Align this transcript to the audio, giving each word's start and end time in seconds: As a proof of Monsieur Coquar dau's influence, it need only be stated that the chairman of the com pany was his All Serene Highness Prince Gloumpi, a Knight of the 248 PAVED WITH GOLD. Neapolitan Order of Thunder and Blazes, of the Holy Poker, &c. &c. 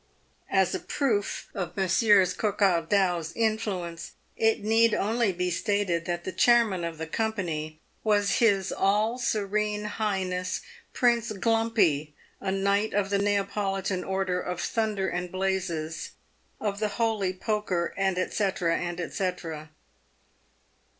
As 0.49 0.73
a 0.73 0.79
proof 0.79 1.47
of 1.53 1.77
Monsieur 1.77 2.25
Coquar 2.25 2.81
dau's 2.89 3.33
influence, 3.33 4.13
it 4.35 4.63
need 4.63 4.95
only 4.95 5.31
be 5.31 5.51
stated 5.51 6.05
that 6.05 6.23
the 6.23 6.31
chairman 6.31 6.83
of 6.83 6.97
the 6.97 7.05
com 7.05 7.33
pany 7.33 7.77
was 8.03 8.37
his 8.39 8.71
All 8.71 9.19
Serene 9.19 9.83
Highness 9.85 10.61
Prince 10.91 11.31
Gloumpi, 11.33 12.13
a 12.41 12.51
Knight 12.51 12.95
of 12.95 13.11
the 13.11 13.19
248 13.19 13.19
PAVED 13.21 13.45
WITH 13.47 13.53
GOLD. 13.53 13.97
Neapolitan 13.99 14.03
Order 14.03 14.41
of 14.41 14.59
Thunder 14.61 15.07
and 15.07 15.31
Blazes, 15.31 16.11
of 16.59 16.79
the 16.79 16.97
Holy 16.97 17.33
Poker, 17.33 17.93
&c. 17.95 19.09
&c. 19.11 19.67